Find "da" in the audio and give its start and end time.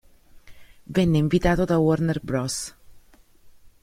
1.63-1.77